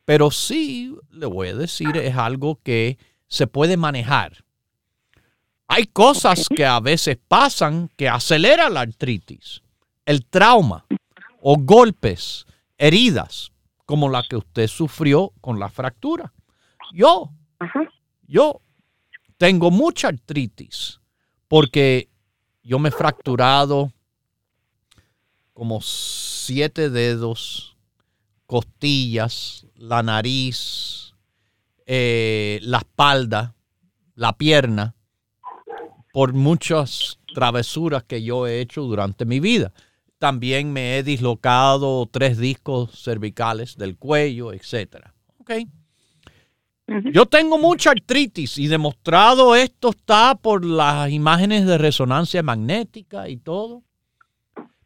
[0.03, 4.43] pero sí, le voy a decir, es algo que se puede manejar.
[5.67, 9.61] Hay cosas que a veces pasan que aceleran la artritis.
[10.05, 10.85] El trauma
[11.49, 12.45] o golpes,
[12.77, 13.53] heridas,
[13.85, 16.33] como la que usted sufrió con la fractura.
[16.91, 17.89] Yo Ajá.
[18.27, 18.59] yo
[19.37, 20.99] tengo mucha artritis
[21.47, 22.09] porque
[22.63, 23.93] yo me he fracturado
[25.53, 27.77] como siete dedos,
[28.45, 31.13] costillas, la nariz,
[31.85, 33.55] eh, la espalda,
[34.15, 34.95] la pierna,
[36.11, 39.71] por muchas travesuras que yo he hecho durante mi vida.
[40.19, 45.11] También me he dislocado tres discos cervicales del cuello, etc.
[45.39, 45.67] Okay.
[46.87, 47.11] Ujú.
[47.11, 53.37] Yo tengo mucha artritis y demostrado esto está por las imágenes de resonancia magnética y
[53.37, 53.83] todo.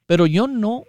[0.06, 0.84] Pero yo no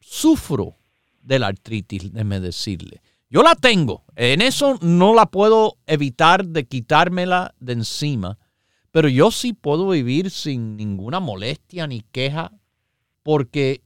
[0.00, 0.76] sufro
[1.22, 3.02] de la artritis, déjeme decirle.
[3.28, 4.04] Yo la tengo.
[4.14, 8.38] En eso no la puedo evitar de quitármela de encima.
[8.92, 12.52] Pero yo sí puedo vivir sin ninguna molestia ni queja
[13.26, 13.82] porque,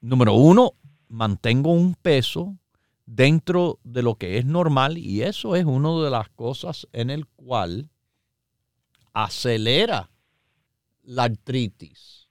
[0.00, 0.74] número uno,
[1.06, 2.58] mantengo un peso
[3.04, 7.28] dentro de lo que es normal y eso es una de las cosas en el
[7.28, 7.88] cual
[9.12, 10.10] acelera
[11.04, 12.28] la artritis,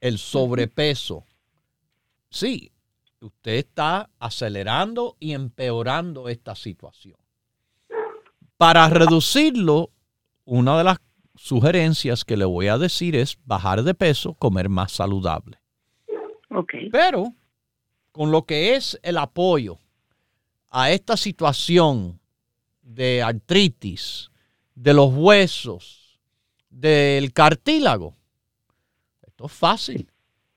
[0.00, 1.26] el sobrepeso.
[2.30, 2.72] Sí,
[3.20, 7.18] usted está acelerando y empeorando esta situación.
[8.56, 9.90] Para reducirlo,
[10.46, 10.98] una de las
[11.34, 15.58] sugerencias que le voy a decir es bajar de peso, comer más saludable.
[16.50, 16.72] Ok.
[16.92, 17.34] Pero
[18.12, 19.78] con lo que es el apoyo
[20.70, 22.20] a esta situación
[22.82, 24.30] de artritis,
[24.74, 26.20] de los huesos,
[26.68, 28.14] del cartílago,
[29.22, 30.10] esto es fácil.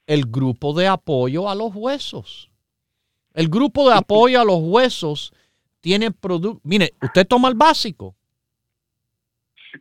[0.05, 2.49] El grupo de apoyo a los huesos.
[3.33, 5.33] El grupo de apoyo a los huesos
[5.81, 6.61] tiene producto.
[6.63, 8.15] Mire, usted toma el básico.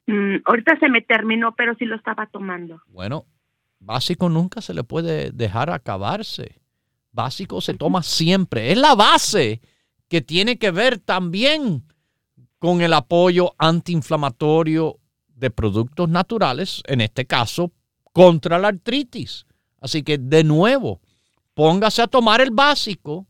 [0.06, 2.80] Mm, ahorita se me terminó, pero sí lo estaba tomando.
[2.88, 3.26] Bueno,
[3.78, 6.60] básico nunca se le puede dejar acabarse.
[7.12, 8.72] Básico se toma siempre.
[8.72, 9.60] Es la base
[10.08, 11.84] que tiene que ver también
[12.58, 17.72] con el apoyo antiinflamatorio de productos naturales, en este caso,
[18.12, 19.46] contra la artritis.
[19.80, 21.00] Así que, de nuevo,
[21.54, 23.26] póngase a tomar el básico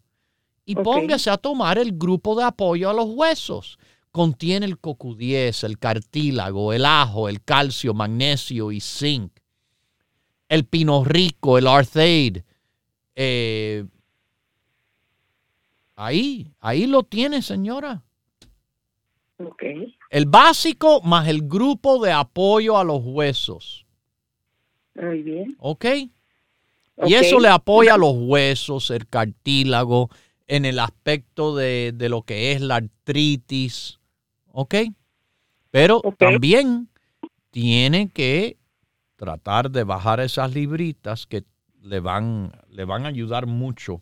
[0.64, 3.78] y póngase a tomar el grupo de apoyo a los huesos.
[4.16, 9.30] Contiene el CoQ10, el cartílago, el ajo, el calcio, magnesio y zinc.
[10.48, 12.38] El pino rico, el arthaid.
[13.14, 13.84] Eh,
[15.96, 18.04] ahí, ahí lo tiene, señora.
[20.08, 23.84] El básico más el grupo de apoyo a los huesos.
[24.94, 25.56] Muy bien.
[25.58, 25.84] ¿Ok?
[26.94, 27.10] Ok.
[27.10, 30.08] Y eso le apoya a los huesos, el cartílago,
[30.48, 33.95] en el aspecto de, de lo que es la artritis.
[34.58, 34.74] ¿Ok?
[35.70, 36.88] Pero también
[37.50, 38.56] tiene que
[39.16, 41.44] tratar de bajar esas libritas que
[41.82, 44.00] le van, le van a ayudar mucho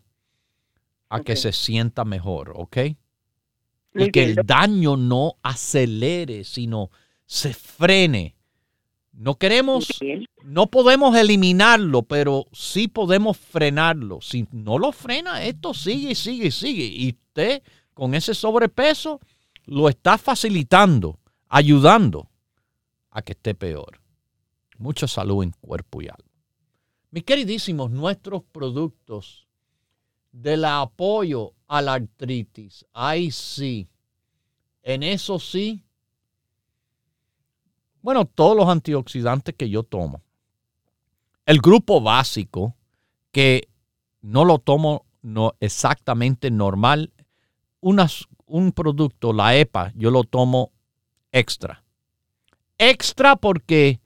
[1.09, 2.53] a que se sienta mejor.
[2.55, 2.77] ¿Ok?
[3.97, 6.91] Y que el daño no acelere, sino
[7.27, 8.37] se frene.
[9.13, 9.89] No queremos,
[10.45, 14.21] no podemos eliminarlo, pero sí podemos frenarlo.
[14.21, 16.85] Si no lo frena, esto sigue, sigue, sigue.
[16.85, 17.61] Y usted
[17.93, 19.21] con ese sobrepeso
[19.67, 22.31] lo está facilitando, ayudando
[23.11, 24.01] a que esté peor.
[24.79, 26.31] Mucha salud en cuerpo y alma.
[27.11, 29.47] Mis queridísimos, nuestros productos
[30.33, 33.89] del apoyo a la artritis, ahí sí,
[34.83, 35.85] en eso sí,
[38.03, 40.21] bueno, todos los antioxidantes que yo tomo.
[41.47, 42.77] El grupo básico,
[43.33, 43.69] que
[44.21, 47.13] no lo tomo no, exactamente normal,
[48.47, 50.73] un producto, la EPA, yo lo tomo
[51.33, 51.85] extra.
[52.79, 54.01] Extra porque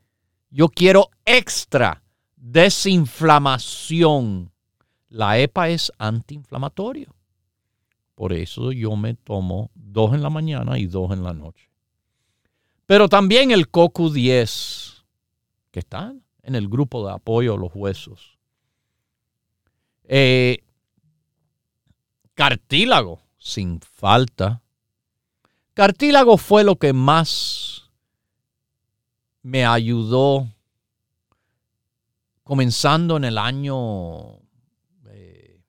[0.51, 2.03] yo quiero extra
[2.37, 4.53] desinflamación.
[5.09, 7.15] La EPA es antiinflamatorio.
[8.15, 11.71] Por eso yo me tomo dos en la mañana y dos en la noche.
[12.87, 15.05] Pero también el CoQ10,
[15.71, 18.39] que está en el grupo de apoyo a los huesos.
[20.05, 20.65] Eh,
[22.35, 24.63] cartílago, sin falta.
[25.75, 27.91] Cartílago fue lo que más
[29.43, 30.47] me ayudó
[32.49, 34.39] comenzando en el año,
[35.11, 35.61] eh,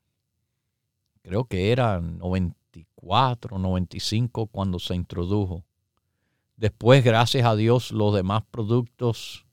[1.21, 5.65] creo que era 94, 95, cuando se introdujo.
[6.55, 9.45] Después, gracias a Dios, los demás productos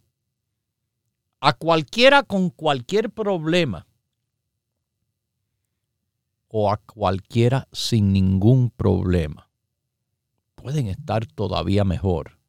[1.39, 3.88] A cualquiera con cualquier problema
[6.49, 9.49] o a cualquiera sin ningún problema.
[10.55, 12.43] Pueden estar todavía mejor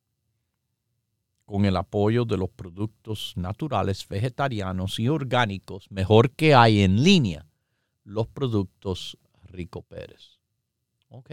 [1.44, 7.46] con el apoyo de los productos naturales, vegetarianos y orgánicos, mejor que hay en línea,
[8.04, 10.38] los productos Rico Pérez.
[11.08, 11.30] ¿Ok?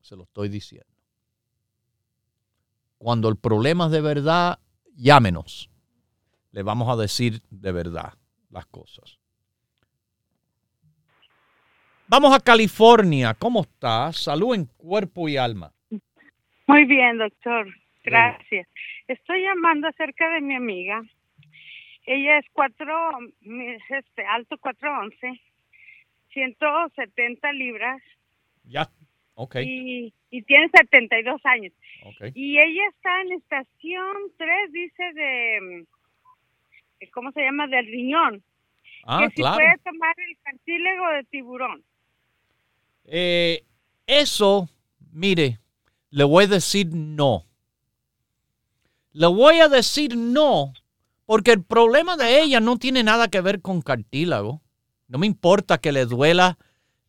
[0.00, 0.86] Se lo estoy diciendo.
[2.98, 4.58] Cuando el problema es de verdad,
[4.94, 5.70] llámenos.
[6.52, 8.14] Le vamos a decir de verdad
[8.50, 9.18] las cosas.
[12.08, 13.34] Vamos a California.
[13.34, 14.16] ¿Cómo estás?
[14.16, 15.72] Salud en cuerpo y alma.
[16.70, 17.66] Muy bien, doctor.
[18.04, 18.68] Gracias.
[19.08, 21.02] Estoy llamando acerca de mi amiga.
[22.06, 22.94] Ella es cuatro,
[23.88, 25.40] este, alto 411,
[26.32, 28.00] 170 libras.
[28.62, 28.88] Ya,
[29.34, 29.56] ok.
[29.64, 31.72] Y, y tiene 72 años.
[32.04, 32.30] Okay.
[32.36, 35.86] Y ella está en estación 3, dice, de,
[37.12, 37.66] ¿cómo se llama?
[37.66, 38.44] Del riñón.
[39.06, 41.82] Ah, que si puede tomar el cartílago de tiburón.
[43.06, 43.64] Eh,
[44.06, 44.68] eso,
[45.12, 45.58] mire,
[46.10, 47.46] le voy a decir no.
[49.12, 50.72] Le voy a decir no
[51.26, 54.62] porque el problema de ella no tiene nada que ver con cartílago.
[55.08, 56.58] No me importa que le duela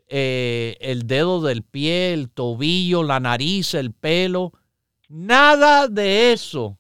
[0.07, 4.53] eh, el dedo del pie, el tobillo, la nariz, el pelo.
[5.09, 6.77] Nada de eso.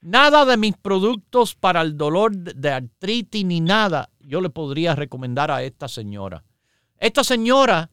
[0.00, 5.50] Nada de mis productos para el dolor de artritis ni nada yo le podría recomendar
[5.50, 6.44] a esta señora.
[6.98, 7.90] Esta señora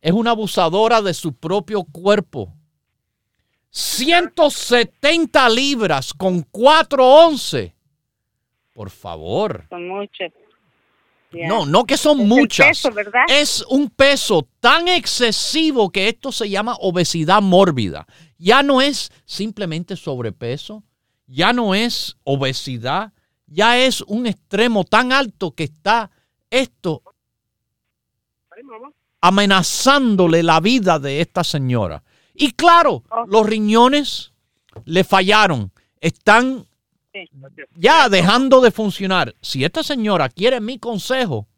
[0.00, 2.54] es una abusadora de su propio cuerpo.
[3.70, 7.74] 170 libras con 411.
[8.72, 9.66] Por favor.
[9.68, 10.32] Son muchas.
[11.30, 12.82] No, no que son muchas.
[13.28, 18.06] Es un peso tan excesivo que esto se llama obesidad mórbida.
[18.38, 20.84] Ya no es simplemente sobrepeso,
[21.26, 23.12] ya no es obesidad,
[23.46, 26.10] ya es un extremo tan alto que está
[26.50, 27.02] esto
[29.20, 32.02] amenazándole la vida de esta señora.
[32.38, 33.26] Y claro, oh.
[33.26, 34.32] los riñones
[34.84, 36.66] le fallaron, están
[37.74, 39.34] ya dejando de funcionar.
[39.42, 41.48] Si esta señora quiere mi consejo,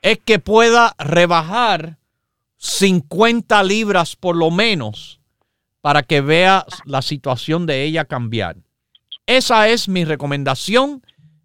[0.00, 1.98] es que pueda rebajar
[2.56, 5.20] 50 libras por lo menos
[5.80, 8.56] para que vea la situación de ella cambiar.
[9.26, 11.02] Esa es mi recomendación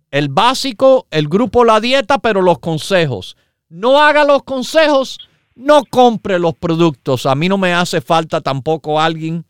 [0.10, 3.38] El básico, el grupo La Dieta, pero los consejos.
[3.70, 5.20] No haga los consejos,
[5.58, 7.26] no compre los productos.
[7.26, 9.46] A mí no me hace falta tampoco alguien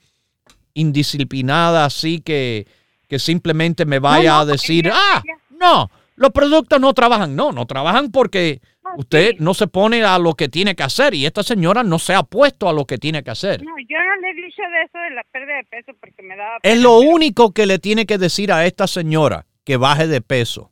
[0.73, 2.67] indisciplinada así que,
[3.07, 5.21] que simplemente me vaya a decir, ah,
[5.59, 7.35] no, los productos no trabajan.
[7.35, 8.61] No, no trabajan porque
[8.95, 12.13] usted no se pone a lo que tiene que hacer y esta señora no se
[12.13, 13.63] ha puesto a lo que tiene que hacer.
[13.63, 16.37] No, yo no le he dicho de eso de la pérdida de peso porque me
[16.37, 16.57] daba...
[16.63, 20.71] Es lo único que le tiene que decir a esta señora que baje de peso.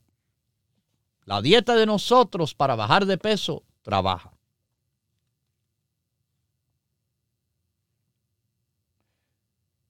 [1.26, 4.35] La dieta de nosotros para bajar de peso trabaja.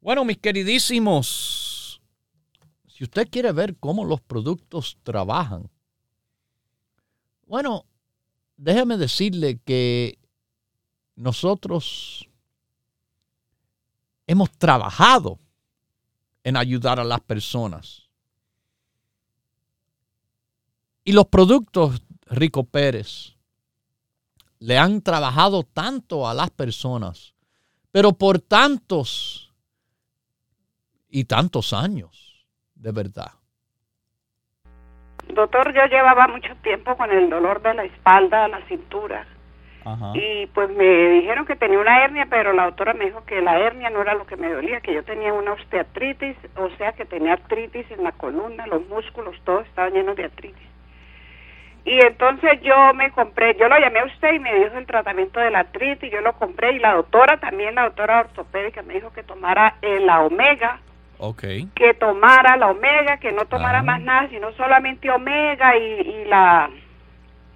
[0.06, 2.00] Bueno, mis queridísimos,
[2.88, 5.68] si usted quiere ver cómo los productos trabajan,
[7.48, 7.88] bueno,
[8.56, 10.20] déjeme decirle que
[11.16, 12.30] nosotros
[14.28, 15.40] hemos trabajado
[16.44, 18.04] en ayudar a las personas.
[21.04, 23.34] Y los productos Rico Pérez
[24.60, 27.34] le han trabajado tanto a las personas,
[27.90, 29.45] pero por tantos
[31.16, 32.46] y tantos años,
[32.76, 33.32] de verdad.
[35.30, 39.26] Doctor, yo llevaba mucho tiempo con el dolor de la espalda, la cintura.
[40.14, 43.58] Y pues me dijeron que tenía una hernia, pero la doctora me dijo que la
[43.60, 47.06] hernia no era lo que me dolía, que yo tenía una osteoartritis, o sea que
[47.06, 50.68] tenía artritis en la columna, los músculos, todos estaban llenos de artritis.
[51.86, 55.40] Y entonces yo me compré, yo lo llamé a usted y me dijo el tratamiento
[55.40, 59.14] de la artritis, yo lo compré y la doctora también, la doctora ortopédica, me dijo
[59.14, 60.82] que tomara la omega,
[61.18, 61.68] Okay.
[61.76, 66.70] que tomara la omega, que no tomara más nada, sino solamente omega y, la...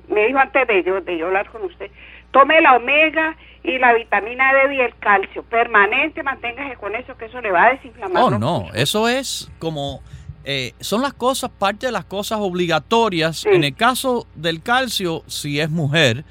[0.08, 1.92] Me dijo antes de yo, de yo hablar con usted,
[2.32, 7.26] tome la omega y la vitamina D y el calcio, permanente, manténgase con eso, que
[7.26, 8.24] eso le va a desinflamar.
[8.24, 10.02] Oh, no, eso es como...
[10.46, 13.46] Eh, son las cosas, parte de las cosas obligatorias.
[13.46, 16.24] En el caso del calcio, si es mujer.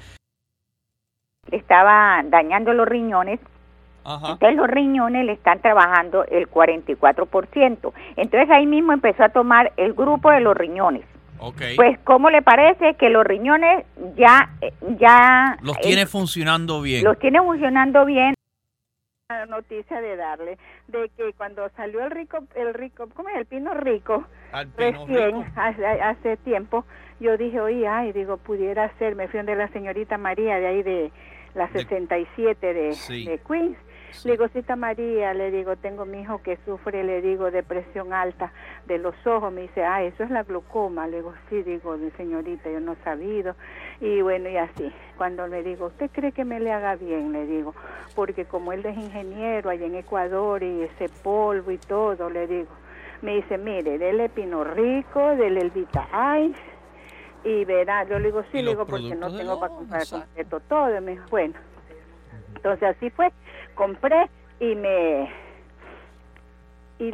[1.51, 3.39] Estaba dañando los riñones
[4.09, 7.93] entonces los riñones le están trabajando el 44%.
[8.15, 11.05] Entonces ahí mismo empezó a tomar el grupo de los riñones.
[11.75, 13.85] Pues, ¿cómo le parece que los riñones
[14.17, 14.49] ya...
[14.99, 17.03] ya los tiene funcionando bien?
[17.03, 18.33] Los tiene funcionando bien.
[19.29, 20.57] La noticia de darle
[20.87, 23.37] de que cuando salió el rico, el rico, ¿cómo es?
[23.37, 24.25] El pino rico,
[24.75, 26.83] recién, Hace, tiempo,
[27.19, 30.81] yo dije, oye, ay, digo, pudiera ser, me fui donde la señorita María de ahí
[30.81, 31.11] de
[31.53, 33.77] la 67 de, de Queens
[34.23, 38.51] le digo, cita María, le digo, tengo mi hijo que sufre, le digo, depresión alta
[38.85, 39.51] de los ojos.
[39.51, 41.07] Me dice, ah, eso es la glaucoma.
[41.07, 43.55] Le digo, sí, digo, señorita, yo no he sabido.
[44.01, 44.91] Y bueno, y así.
[45.17, 47.31] Cuando le digo, ¿usted cree que me le haga bien?
[47.31, 47.73] Le digo,
[48.15, 52.69] porque como él es ingeniero allá en Ecuador y ese polvo y todo, le digo.
[53.21, 56.07] Me dice, mire, dele Pino Rico, dele el Vita
[56.39, 56.79] Ice
[57.43, 61.01] y verá, yo le digo, sí, le digo, porque no tengo para comprar completo todo.
[61.01, 61.55] Me dijo, bueno,
[62.55, 63.31] entonces así fue
[63.79, 65.31] compré y me
[66.99, 67.13] y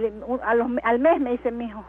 [0.83, 1.85] al mes me dice mi hijo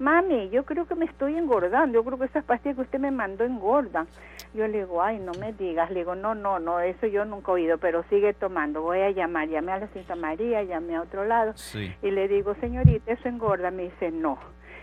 [0.00, 3.12] mami yo creo que me estoy engordando yo creo que esas pastillas que usted me
[3.12, 4.08] mandó engordan
[4.52, 7.52] yo le digo ay no me digas le digo no no no eso yo nunca
[7.52, 11.02] he oído pero sigue tomando voy a llamar llamé a la señorita María llamé a
[11.02, 11.54] otro lado
[12.02, 14.38] y le digo señorita eso engorda me dice no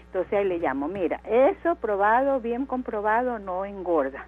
[0.06, 4.26] entonces ahí le llamo mira eso probado bien comprobado no engorda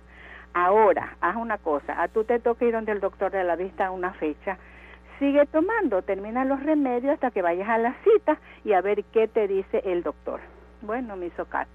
[0.53, 3.85] ahora haz una cosa a tú te toca ir donde el doctor de la vista
[3.85, 4.57] a una fecha
[5.19, 9.27] sigue tomando, termina los remedios hasta que vayas a la cita y a ver qué
[9.27, 10.39] te dice el doctor.
[10.81, 11.69] Bueno, me hizo caso.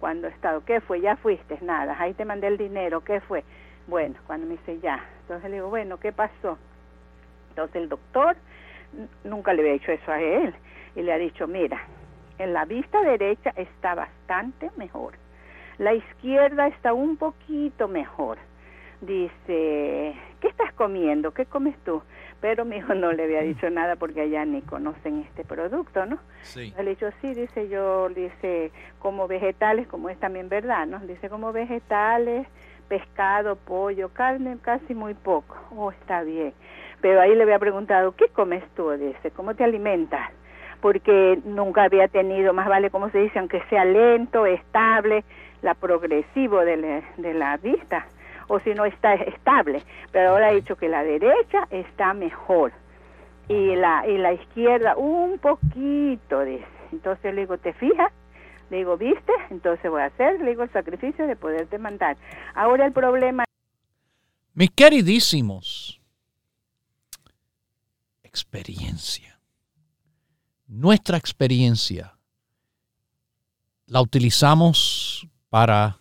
[0.00, 1.00] Cuando he estado, ¿qué fue?
[1.00, 3.44] Ya fuiste, nada, ahí te mandé el dinero, ¿qué fue?
[3.86, 6.58] Bueno, cuando me dice ya, entonces le digo, bueno, ¿qué pasó?
[7.50, 8.36] Entonces el doctor
[9.24, 10.54] nunca le había hecho eso a él
[10.96, 11.80] y le ha dicho, mira,
[12.38, 15.14] en la vista derecha está bastante mejor,
[15.78, 18.38] la izquierda está un poquito mejor.
[19.06, 21.32] Dice, ¿qué estás comiendo?
[21.32, 22.02] ¿Qué comes tú?
[22.44, 26.18] pero mi hijo no le había dicho nada porque allá ni conocen este producto, ¿no?
[26.42, 26.74] Sí.
[26.76, 30.98] Le dicho, sí, dice yo, dice, como vegetales, como es también verdad, ¿no?
[31.00, 32.46] Dice, como vegetales,
[32.86, 35.56] pescado, pollo, carne, casi muy poco.
[35.74, 36.52] Oh, está bien.
[37.00, 38.90] Pero ahí le había preguntado, ¿qué comes tú?
[38.90, 40.30] Dice, ¿cómo te alimentas?
[40.82, 45.24] Porque nunca había tenido, más vale, como se dice, aunque sea lento, estable,
[45.62, 48.06] la progresivo de la, de la vista
[48.48, 49.82] o si no está estable.
[50.12, 52.72] Pero ahora ha dicho que la derecha está mejor
[53.48, 56.66] y la, y la izquierda un poquito, dice.
[56.92, 58.12] Entonces le digo, ¿te fijas?
[58.70, 59.32] Le digo, ¿viste?
[59.50, 62.16] Entonces voy a hacer, le digo, el sacrificio de poderte mandar.
[62.54, 63.44] Ahora el problema...
[64.54, 66.00] Mis queridísimos,
[68.22, 69.38] experiencia.
[70.66, 72.16] Nuestra experiencia
[73.86, 75.98] la utilizamos para,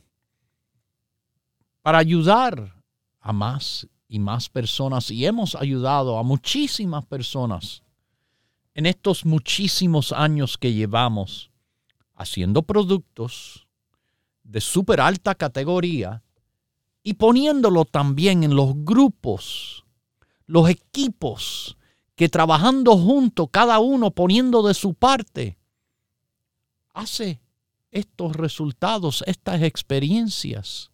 [1.84, 2.82] para ayudar
[3.20, 5.12] a más y más personas.
[5.12, 7.84] Y hemos ayudado a muchísimas personas
[8.74, 11.52] en estos muchísimos años que llevamos
[12.16, 13.68] haciendo productos
[14.44, 16.24] de súper alta categoría
[17.04, 19.86] y poniéndolo también en los grupos,
[20.46, 21.78] los equipos
[22.16, 25.58] que trabajando juntos, cada uno poniendo de su parte,
[26.94, 27.42] hace
[27.92, 30.93] estos resultados, estas experiencias,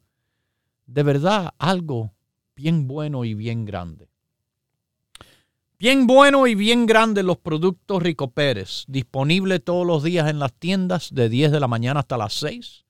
[0.89, 2.11] de verdad algo
[2.55, 4.09] bien bueno y bien grande.
[5.77, 10.51] Bien bueno y bien grande los productos Rico Pérez, disponible todos los días en las
[10.51, 12.85] tiendas de 10 de la mañana hasta las 6